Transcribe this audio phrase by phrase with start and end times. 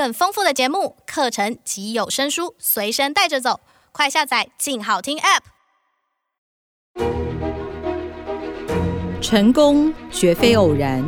[0.00, 3.60] 更丰富的节目、课程及有声书随身带着走，
[3.92, 5.42] 快下载“静好听 ”App。
[9.20, 11.04] 成功绝非偶然，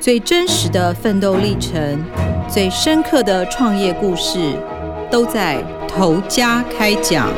[0.00, 2.02] 最真实的奋斗历程、
[2.48, 4.58] 最深刻的创业故事，
[5.10, 7.30] 都在头家开讲。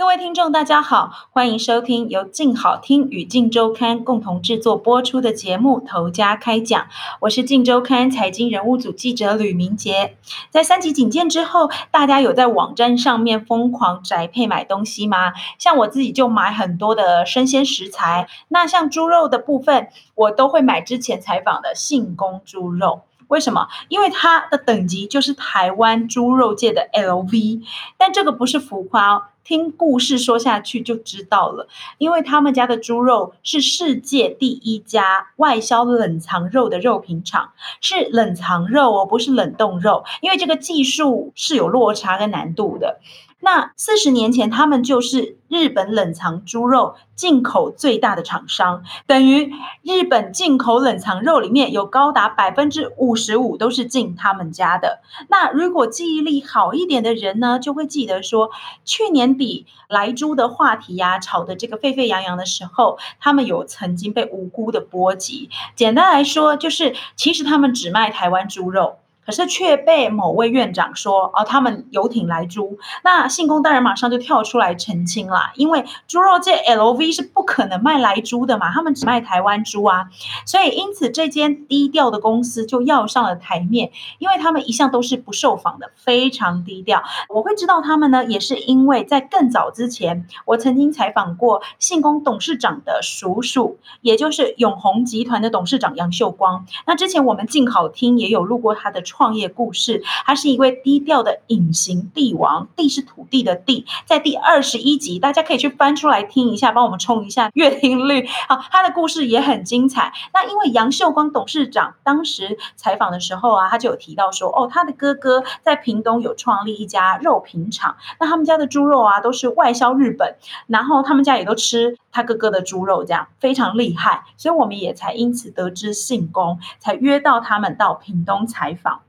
[0.00, 6.80] 各位听众，大家好，欢迎收听由静好听与静周刊共同制作播出的节目《投家开讲》，
[7.20, 10.16] 我是静周刊财经人物组记者吕明杰。
[10.48, 15.34] 在三级警戒之后，大家有在网站上面疯狂宅配买东西吗？
[15.58, 23.02] 像我自己就买很多的生鲜食材，那像猪肉的部分，我都会买之前采访的信公猪肉。
[23.28, 23.68] 为什么？
[23.88, 27.60] 因为它的等级就是台湾猪肉界的 LV，
[27.98, 29.22] 但这个不是浮夸哦。
[29.44, 31.66] 听故事说下去就知道了，
[31.98, 43.00] 因为他们家的猪肉是世界第一家外销冷藏肉的肉品厂，是冷藏肉哦，不是冷冻肉，因为这个技术是有落差跟难度的。
[43.40, 49.52] 那四十年前，他们就是日本冷藏猪肉进口最大的厂商，等于
[49.82, 55.00] 日本进口冷藏肉里面有高达百分之五十五都是进他们家的。
[55.28, 58.50] 那如果记忆力好一点的人呢，就会记得说，
[58.84, 65.50] 去年底莱猪的话题呀、啊，炒得这个沸沸扬扬的时候，他们有曾经被无辜的波及。
[65.74, 68.98] 简单来说，就是其实他们只卖台湾猪肉。
[69.30, 80.08] 可是却被某位院长说哦，他们游艇来猪，那信工当然马上就跳出来澄清了，因为猪肉界 LV 是不可能卖来猪的嘛，他们只卖台湾猪啊，
[80.44, 87.00] 所以因此这间低调的公司就要上了台面，因为他们一向都是不受访的，非常低调。
[87.28, 96.66] 我会知道他们呢，也是因为在更早之前，我曾经采访过信工董事长的叔叔，也就是永鸿集团的董事长杨秀光。
[96.84, 99.04] 那之前我们进好听也有录过他的。
[99.20, 108.26] 创业故事，他是一位低调的隐形帝王，帝是土地的帝，在第二十一集，大家可以去翻出来听一下，帮我们冲一下阅听率。
[108.48, 110.10] 好，他的故事也很精彩。
[110.32, 120.36] 那因为杨秀光董事长当时采访的时候啊，他就有提到说，哦，他的哥哥在屏东有创立一家肉品厂，那他们家的猪肉啊都是外销日本，
[120.66, 129.02] 然后他们家也都吃他哥哥的猪肉，这样非常厉害，所以我们也才因此得知信丰，才约到他们到屏东采访。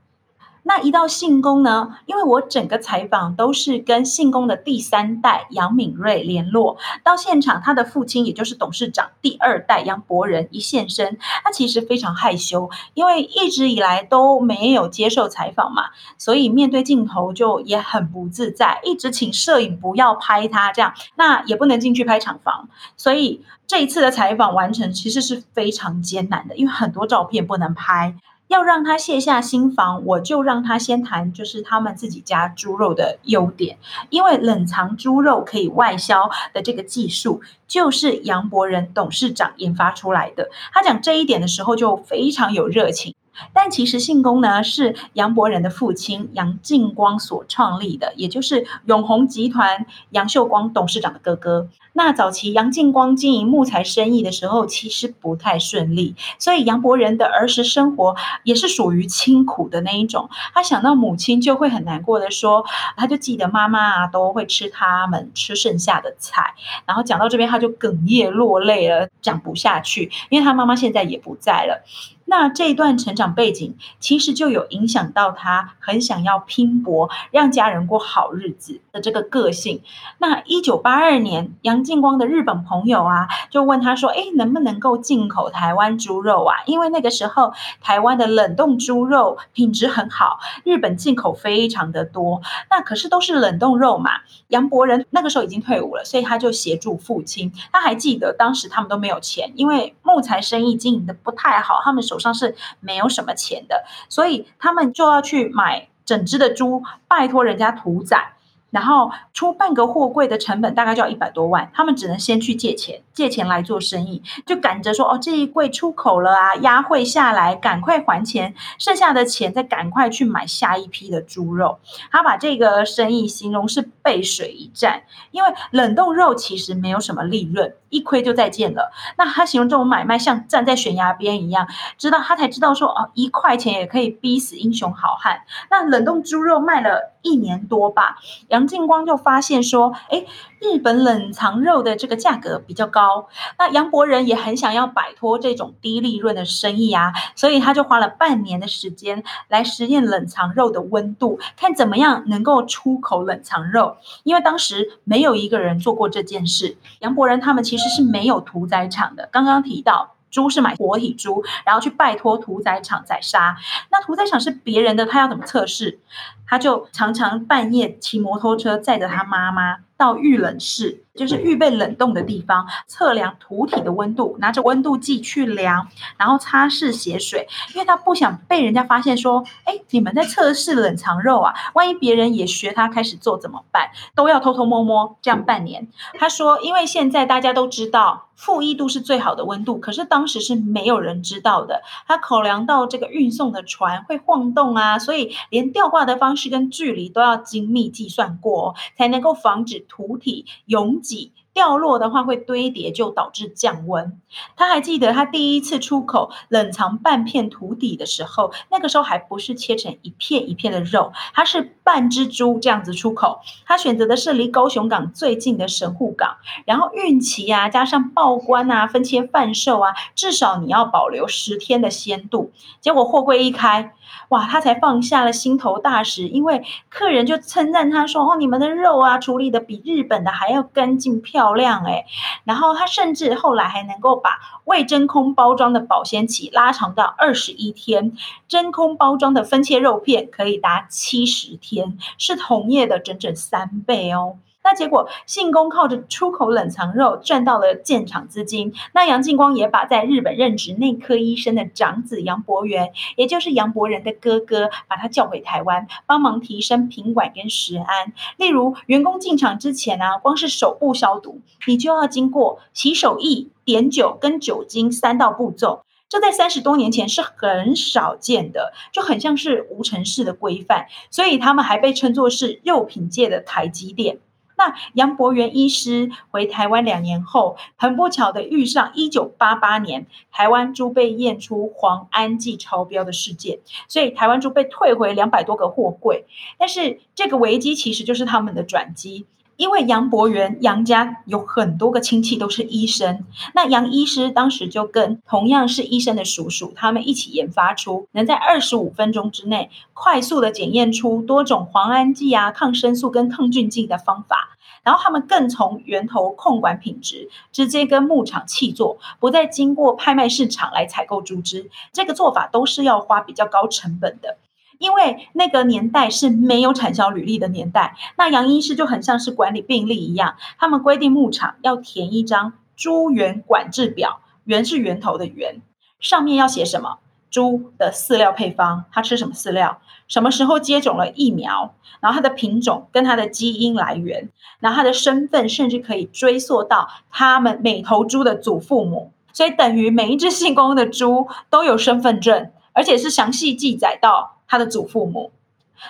[0.64, 28.14] 那一到信宫呢，因为我整个采访都是跟信丰的第三代杨敏瑞联络，到现场他的父亲也就是董事长第二代杨伯仁一现身，他其实非常害羞，因为一直以来都没有接受采访嘛，所以面对镜头就也很不自在，一直请摄影不要拍他这样，那也不能进去拍厂房，所以这一次的采访完成其实是非常艰难的，因为很多照片不能拍。
[28.52, 33.78] 要让他卸下心防，我就让他先谈，就是他们自己家猪肉的优点，
[34.10, 40.50] 因为冷藏猪肉可以外销的这个技术，就是杨伯仁董事长研发出来的。
[40.70, 43.14] 他讲这一点的时候，就非常有热情。
[43.54, 51.68] 但其实信丰呢，是杨伯仁的父亲杨敬光所创立的，也就是永宏集团杨秀光董事长的哥哥。
[51.94, 60.30] 那早期杨敬光经营木材生意的时候，其实不太顺利，所以杨伯仁的儿时生活也是属于清苦的那一种。
[60.54, 62.64] 他想到母亲就会很难过的说，
[62.96, 66.54] 他就记得妈妈啊都会吃他们吃剩下的菜，
[66.86, 71.84] 然后讲到这边他就哽咽落泪了，讲不下去，因为他妈妈现在也不在了。
[72.24, 79.82] 那这一段成长背景，其实就有影响到他很想要拼搏，让家人过好日子的这个个性。
[80.16, 86.62] 那一九八二年，杨敬光的日本朋友啊，就问他说：“哎，能不能够进口台湾猪肉啊？
[86.64, 87.52] 因为那个时候
[87.82, 92.40] 台湾的冷冻猪肉品质很好，日本进口非常的多。
[92.70, 94.12] 那可是都是冷冻肉嘛。”
[94.48, 97.52] 杨伯仁那个时候已经退伍了，所以他就协助父亲。
[97.70, 102.21] 他还记得当时他们都没有钱，因为木材生意经营的不太好，他们手。
[102.22, 108.34] 上是没有什么钱的，所以他们就要去买整只的猪，拜托人家屠宰。
[108.72, 121.78] 然后出半个货柜的成本大概就要一百多万，他们只能先去借钱，借钱来做生意，就赶着说哦，这一柜出口了啊，压汇下来，赶快还钱，剩下的钱再赶快去买下一批的猪肉。
[122.10, 125.02] 他把这个生意形容是背水一战，
[125.32, 128.90] 因为冷冻肉其实没有什么利润，一亏就再见了。
[129.18, 131.68] 那他形容这种买卖像站在悬崖边一样，
[131.98, 135.42] 知道他才知道说哦，一块钱也可以逼死英雄好汉。
[135.70, 137.11] 那冷冻猪肉卖了。
[137.22, 140.24] 一年多吧，杨进光就发现说，哎，
[140.60, 143.28] 日本冷藏肉的这个价格比较高，
[143.58, 153.96] 那杨伯仁也很想要摆脱这种低利润的生意啊，所以他就花了半年的时间来实验冷藏肉的温度，看怎么样能够出口冷藏肉。
[154.24, 159.28] 因为当时没有一个人做过这件事，杨伯仁他们其实是没有屠宰场的。
[159.32, 160.14] 刚刚提到。
[160.32, 163.56] 猪是买活体猪，然后去拜托屠宰场宰杀。
[163.92, 166.00] 那屠宰场是别人的，他要怎么测试？
[166.48, 183.90] 他就常常半夜骑摩托车载着他妈妈到预冷室，就是预备冷冻的地方，测量土体的温度，拿着温度计去量，然后擦拭血水，因为他不想被人家发现说，哎，你们在测试冷藏肉啊，万一别人也学他开始做怎么办？
[184.14, 185.88] 都要偷偷摸摸，这样半年。
[186.18, 188.28] 他说，因为现在大家都知道。
[188.34, 191.80] 负一度是最好的温度，可是当时是没有人知道的。
[192.08, 201.32] 他考量到这个运送的船会晃动啊，所以连吊挂的方式跟距离都要精密计算过，才能够防止土体拥挤。
[201.54, 204.20] 掉落的话会堆叠，就导致降温。
[204.56, 213.40] 他还记得他第一次出口冷藏半片土底的时候，那个时候还不是切成一片一片的肉，他是半只猪这样子出口。
[213.66, 222.50] 他选择的是离高雄港最近的神户港，然后运期啊，加上报关啊、分切贩售啊，至少你要保留十天的鲜度。
[222.80, 223.92] 结果货柜一开。
[224.28, 232.06] 哇，他才放下了心头大石，因为客人就称赞他说：“哦，你们的肉啊，处理得比日本的还要干净漂亮诶。”
[232.44, 238.12] 然后它甚至后来还能够把未真空包装的保鲜期拉长到二十一天，
[238.46, 244.36] 真空包装的分切肉片可以达七十天，是同业的整整三倍哦。
[244.64, 248.72] 那结果，信工靠着出口冷藏肉赚到了建厂资金。
[248.94, 258.12] 那杨进光也把在日本任职内科医生的长子杨伯元，也就是杨伯仁的哥哥，把他叫回台湾，帮忙提升品管跟食安。
[258.36, 265.84] 例如，员工进厂之前啊，光是手部消毒，你就要经过洗手液、碘酒跟酒精三道步骤。
[266.08, 270.86] 这在三十多年前是很少见的，就很像是无尘室的规范。
[271.10, 274.18] 所以他们还被称作是肉品界的台积电。
[274.62, 286.26] 那杨博元医师回台湾两年后，很不巧的遇上一九八八年台湾猪被验出磺胺剂超标的事件，所以台湾猪被退回两百多个货柜。
[286.58, 289.26] 但是这个危机其实就是他们的转机。
[289.62, 304.58] 因为杨伯元杨家有很多个亲戚都是医生，那杨医师当时就跟同样是医生的叔叔，他们一起研发出能在二十五分钟之内快速的检验出多种磺胺剂啊、抗生素跟抗菌剂的方法。
[304.82, 311.70] 然后他们更从源头控管品质，直接跟牧场契作，不再经过拍卖市场来采购猪只。
[311.92, 314.38] 这个做法都是要花比较高成本的。
[314.82, 325.62] 因为那个年代是没有产销履历的年代，那杨医师就很像是管理病历一样，他们规定牧场要填一张猪源管制表，源是源头的源，
[326.00, 326.98] 上面要写什么？
[327.30, 329.78] 猪的饲料配方，它吃什么饲料？
[330.08, 331.74] 什么时候接种了疫苗？
[332.00, 344.38] 然后它的品种跟它的基因来源，然后它的身份甚至可以追溯到他们每头猪的祖父母，所以等于每一只姓公的猪都有身份证，而且是详细记载到。
[344.52, 345.32] 他的祖父母，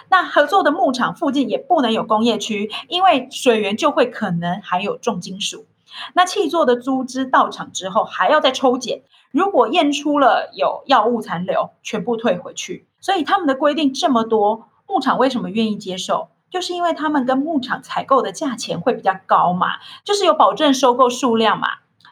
[0.09, 5.67] 那合作的牧场附近也不能有工业区，因为水源就会可能含有重金属。
[6.14, 12.87] 那契作的猪只到场之后，还要再抽检，如果验出了有药物残留，全部退回去。
[13.00, 16.28] 所以他们的规定这么多，牧场为什么愿意接受？
[16.49, 21.66] 就是因为他们跟牧场采购的价钱会比较高嘛，就是有保证收购数量嘛，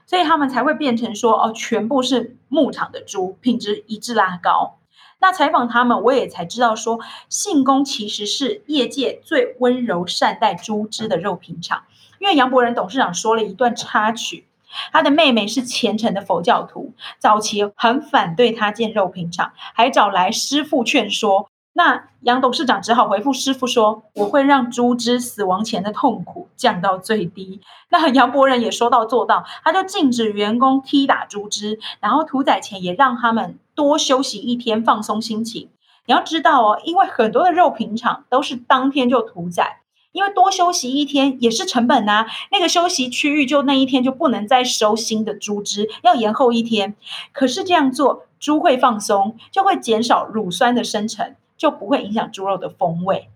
[0.04, 4.78] 所以他们才会变成说哦，全部是牧场的猪，品质一致拉高。
[5.20, 6.98] 那采访他们，我也才知道说，
[7.28, 11.84] 信工其实是业界最温柔善待猪只的肉品厂。
[12.18, 14.46] 因为杨伯仁董事长说了一段插曲，
[14.92, 21.48] 他的妹妹是虔诚的佛教徒，早期很反对他建肉品厂，还找来师傅劝说。
[21.82, 35.70] 那杨董事长只好回复师傅说：“我会让猪只死亡前的痛苦降到最低。”那杨伯仁也说到做到，他就禁止员工踢打猪只，然后屠宰前也让他们多休息一天，放松心情。
[36.04, 39.80] 你要知道哦，因为很多的肉品厂都是当天就屠宰，
[40.12, 42.26] 因为多休息一天也是成本呐。
[42.52, 46.94] 那个休息区域就那一天就不能再收新的猪只，要延后一天。
[47.32, 51.34] 可是这样做，猪会放松，就会减少乳酸的生成。
[51.60, 53.28] 就不会影响猪肉的风味。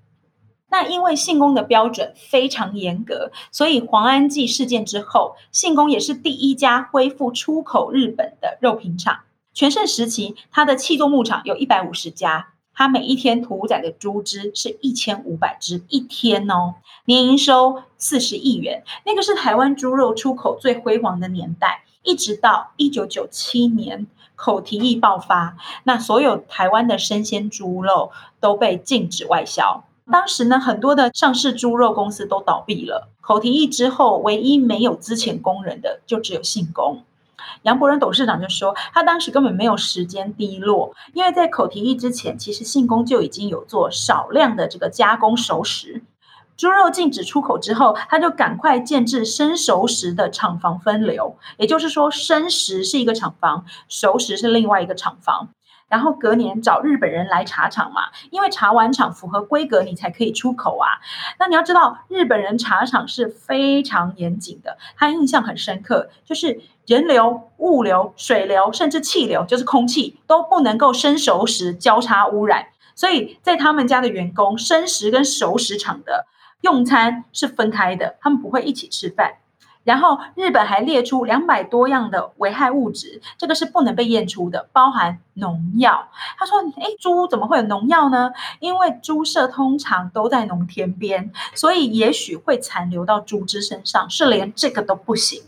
[0.71, 9.21] 那因为信丰的标准非常严格，所以黄安记事件之后，信丰也是第一家恢复出口日本的肉品厂。
[9.52, 24.09] 全盛时期，它的气作牧场有一百五十家，它每一天屠宰的猪只是一千五百只一天哦，年营收四十亿元，那个是台湾猪肉出口最辉煌的年代，一直到一九九七年
[24.44, 28.10] 口蹄疫爆发，那所有台湾的生鲜猪肉
[28.40, 29.84] 都被禁止外销。
[30.12, 33.08] 当时呢，很多的上市猪肉公司都倒闭了。
[33.22, 37.02] 口蹄疫之后，唯一没有资遣工人的，就只有信工。
[37.62, 46.02] 杨伯仁董事长就说，他当时根本没有时间低落，因为在口蹄疫之前，其实信工就已经有做少量的这个加工熟食。
[46.56, 55.49] 猪肉禁止出口之后，他就赶快建置生熟食的厂房分流，也就是说，生食是一个厂房，熟食是另外一个厂房。
[55.87, 60.99] 然后隔年找日本人来查厂嘛，因为查完厂符合规格，你才可以出口啊。
[61.38, 72.68] 那你要知道，日本人查厂是非常严谨的，他印象很深刻，就是人流、物流、水流，甚至气流，就是空气都不能够生熟食交叉污染。
[72.96, 76.26] 所以在他们家的员工，生食跟熟食厂的
[76.64, 79.35] 用餐是分开的，他们不会一起吃饭。
[79.85, 86.09] 然后日本还列出两百多样的危害物质，这个是不能被验出的，包含农药。
[86.38, 88.33] 他说：“哎，猪怎么会有农药呢？
[88.61, 95.42] 因为猪舍通常都在农田边，所以也许会残留到猪只身上，是连这个都不行。”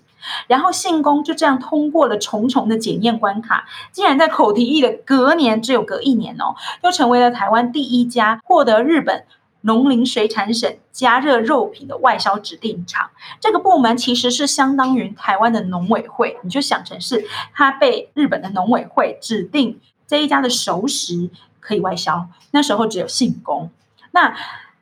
[0.48, 9.24] 然后信工就这样通过了重重的检验关卡，竟然在口蹄疫的隔年，只有隔一年哦，又成为了台湾第一家获得日本。
[9.66, 22.28] 农林水产省加热肉品的外销指定厂，这个部门其实是相当于台湾的农委会，你就想成是它被日本的农委会指定这一家的熟食可以外销。
[22.52, 23.68] 那时候只有信工，
[24.12, 24.36] 那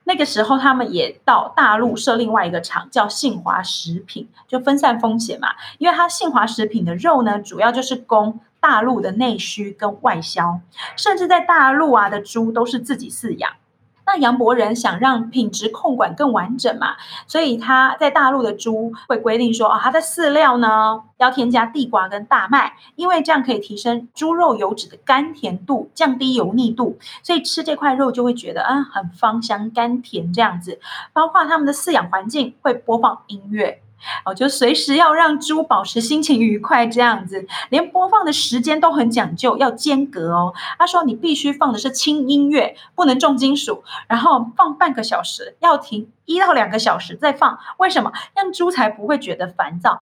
[0.04, 5.54] 那个时候他们也到大陆设另外一个厂，叫信华食品，就分散风险嘛。
[5.78, 10.60] 因为它信华食品的肉呢，主要就是供大陆的内需跟外销，
[10.94, 13.50] 甚至在大陆啊的猪都是自己饲养。
[14.06, 16.96] 那杨伯仁想让品质控管更完整嘛，
[17.26, 30.80] 所以他在大陆的猪会规定说，哦，它的饲料呢要添加地瓜跟大麦，因为这样可以提升猪肉油脂的甘甜度，降低油腻度，所以吃这块肉就会觉得啊很芳香甘甜这样子。
[31.12, 33.80] 包括他们的饲养环境会播放音乐。
[34.24, 40.54] 哦，就随时要让猪保持心情愉快，这样子，连播放的时间都很讲究，要间隔哦。
[40.78, 47.58] 他说你必须放的是轻音乐，不能重金属，然后放半个小时，要停一到两个小时再放。
[47.78, 48.12] 为什么？
[48.34, 50.00] 让猪才不会觉得烦躁。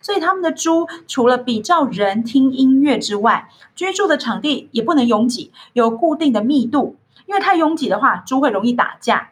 [0.00, 9.30] 所以他们的猪除了比照人听音乐之外，居住的场地也不能拥挤，有固定的密度，因为太拥挤的话，猪会容易打架。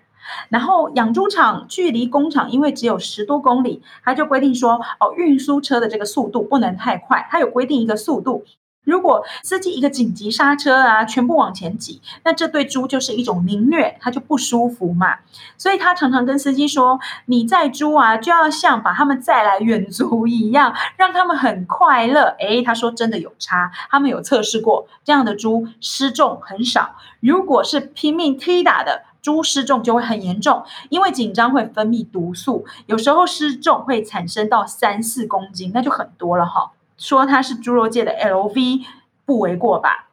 [0.49, 8.45] 然后养猪场距离工厂因为只有十多公里，他就规定说，哦，运输车的这个速度不能太快，他有规定一个速度。
[8.85, 15.16] 如果司机一个紧急刹车啊，全部往前挤，那这对猪就是一种凌虐，它就不舒服嘛。
[15.59, 22.37] 所以他常常跟司机说，你载猪啊，就要像把他们载来远足一样，让他们很快乐。
[22.38, 26.95] 诶，他说真的有差，他们有测试过，这样的猪失重很少。
[27.18, 29.06] 如果是拼命踢打的。
[29.26, 36.71] 猪失重就会很严重，因为紧张会分泌毒素，有时候失重会产生到三四公斤，那就很多了哈。
[36.97, 38.85] 说它是猪肉界的 LV
[39.25, 40.11] 不为过吧？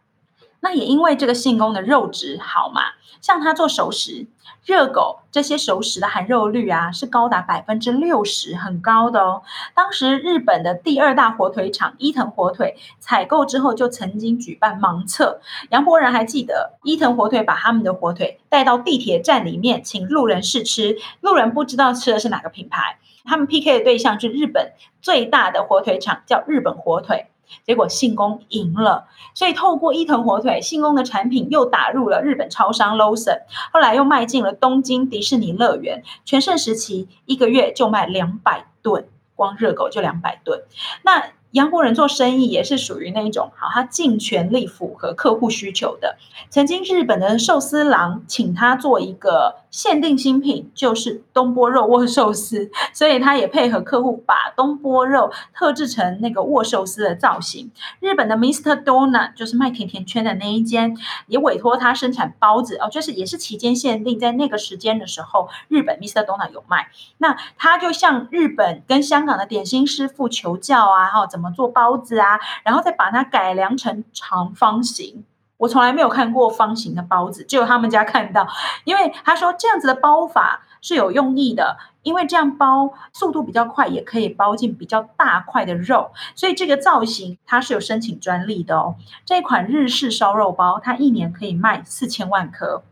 [0.62, 2.82] 那也因为这个性功的肉质好嘛，
[3.24, 4.28] 像他做熟食。
[4.66, 9.44] 热狗这些熟食的含肉率啊，是高达百分之六十，很高的哦。
[9.74, 15.40] 当时日本的第二大火腿厂伊藤火腿采购之后，就曾经举办盲测。
[15.70, 23.00] 杨伯仁还记得，伊藤火腿把他们的火腿带到地铁站里面，请路人试吃，路人不知道吃的是哪个品牌。
[23.24, 27.28] 他们 PK 的对象是日本最大的火腿厂，叫日本火腿。
[27.66, 36.04] 结果信工赢了，所以透过伊藤火腿，信工的产品又打入了日本超商 Lawson，后来又卖进了东京迪士尼乐园。
[36.26, 40.64] 全盛时期一个月就卖两百吨，光热狗就两百吨。
[41.04, 46.18] 那杨伯仁做生意也是属于那一种，好，他尽全力符合客户需求的。
[46.50, 57.70] 曾经日本的寿司郎请他做一个限定新品，就是东坡肉握寿司， 所以他也配合客户把东坡肉特制成那个握寿司的造型。
[58.00, 58.84] 日本的 Mr.
[58.84, 66.26] Donut 就是卖甜甜圈的那一间，也委托他生产包子哦，就是也是期间限定，在那个时间的时候，日本 Mr.
[66.26, 66.88] Donut 有卖。
[67.20, 71.43] 那他就向日本跟香港的点心师傅求教啊，哈，怎么？
[71.44, 72.40] 怎么做包子啊？
[72.64, 75.26] 然后再把它改良成长方形。
[75.58, 78.48] 我从来没有看过方形的包子，只有他们家看到。
[78.86, 88.96] 因为他说这样子的包法是有用意的，因为这样包速度比较快，也可以包进比较大块的肉，所以这个造型它是有申请专利的哦。
[89.26, 92.84] 这款日式烧肉包，它一年可以卖四千万颗。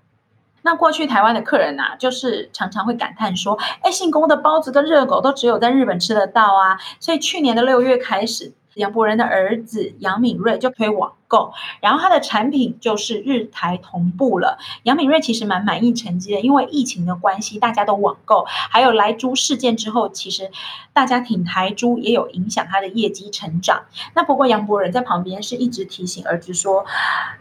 [0.64, 8.54] 那过去台湾的客人呐、啊，就是常常会感叹说：“哎，姓宫的包子跟热狗都只有在日本吃得到啊！”所以去年的六月开始。
[8.76, 14.58] 杨博仁的儿子杨敏瑞就推网购，然后他的产品就是日台同步了。
[14.84, 20.52] 杨敏瑞其实蛮满意成绩的，因为疫情的关系，大家都网购，还有莱猪事件之后，其实
[20.94, 23.84] 大家挺台猪也有影响他的业绩成长。
[24.14, 26.86] 那不过杨博仁在旁边是一直提醒儿子说，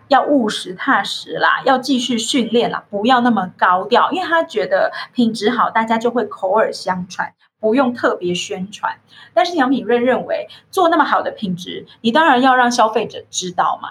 [0.08, 7.32] 要务实踏实啦，要继续训练啦，不要那么高调，因为他觉得品质好，大家就会口耳相传。
[7.61, 8.99] 不用特别宣传，
[9.35, 13.90] 但是杨品瑞认为做那么好的品质，你当然要让消费者知道嘛。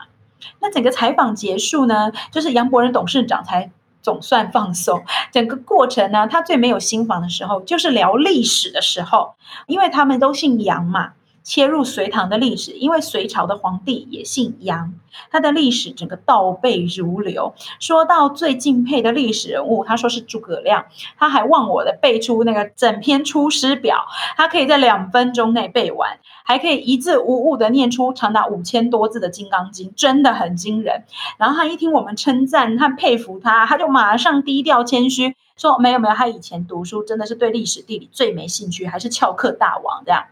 [0.60, 3.72] 那整个采访结束呢，就是杨博仁董事长才
[4.02, 5.04] 总算放松。
[5.32, 9.36] 整个过程呢，他最没有心房的时候，就是聊历史的时候，
[9.68, 11.14] 因为他们都姓杨嘛。
[11.50, 14.94] 切入隋唐的历史，因为隋朝的皇帝也姓杨，
[15.32, 17.56] 他的历史整个倒背如流。
[17.80, 20.86] 说到最敬佩的历史人物，他说是诸葛亮，
[21.18, 23.98] 他还忘我的背出那个整篇《出师表》，
[24.38, 31.06] 他可以在两分钟内背完，还可以一字无误的念出长达五千多字的《金刚经》，真的很惊人。
[31.40, 40.26] 然后他一听我们称赞他佩服他，他就马上低调谦虚说：“没有没有，他以前读书真的是对历史地理最没兴趣，还是翘课大王这样。”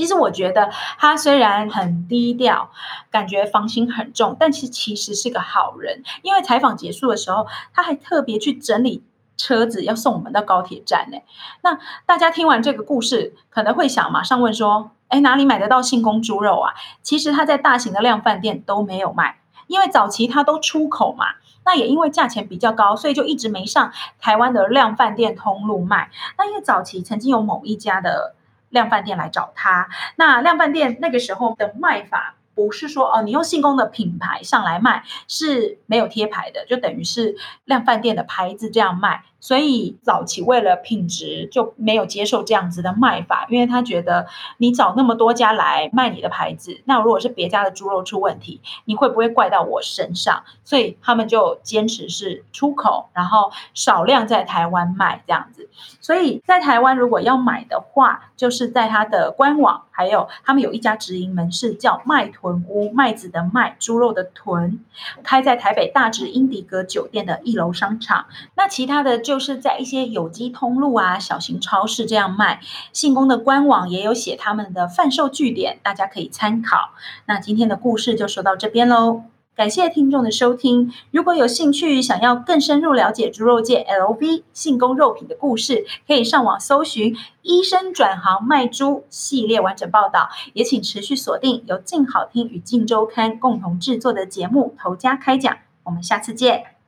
[0.00, 2.70] 其实我觉得他虽然很低调，
[3.10, 6.02] 感觉防心很重，但其其实是个好人。
[6.22, 9.04] 因为采访结束的时候，他还特别去整理
[9.36, 11.18] 车子，要送我们到高铁站呢。
[11.60, 16.72] 那大家听完这个故事，可能会想马上问说：哎，哪里买得到信丰猪肉啊？
[17.02, 21.26] 其实他在大型的量贩店都没有卖，因为早期他都出口嘛。
[21.66, 26.10] 那也因为价钱比较高，所以就一直没上台湾的量贩店通路卖。
[26.38, 28.34] 那因为早期曾经有某一家的。
[28.70, 39.24] 量贩店来找他，那量贩店那个时候的卖法不是说哦，你用信工的品牌上来卖是没有贴牌的，就等于是量贩店的牌子这样卖。
[39.40, 44.26] 所以早期为了品质就没有接受这样子的卖法，因为他觉得
[44.58, 50.44] 你找那么多家来卖你的牌子，那如果是别家的猪肉出问题，你会不会怪到我身上？
[50.62, 55.70] 所以他们就坚持是出口，然后少量在台湾卖这样子。
[56.02, 64.80] 所以在台湾如果要买的话，就是在他的官网，还有他们有一家直营门市叫麦屯屋，麦子的麦，猪肉的屯，
[65.22, 68.26] 开在台北大直英迪格酒店的一楼商场。
[68.54, 69.18] 那其他的。
[69.30, 72.60] 就是在一些有机通路啊、小型超市这样卖。
[72.92, 76.90] 信丰的官网也有写他们的贩售据点，大家可以参考。
[77.26, 79.22] 那今天的故事就说到这边喽，
[79.54, 80.92] 感谢听众的收听。
[81.12, 90.28] 如果有兴趣想要更深入了解猪肉界 LV 信丰肉品的故事，可以上网搜寻“医生转行卖猪”系列完整报道。
[90.54, 96.79] 也请持续锁定由静好听与静周刊共同制作的节目《头家开讲》，我们下次见。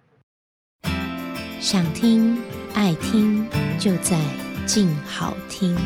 [1.62, 2.36] 想听、
[2.74, 3.46] 爱听，
[3.78, 4.18] 就在
[4.66, 5.76] 静好听。